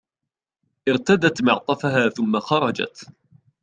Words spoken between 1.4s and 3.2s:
معطفها ثم خرجت.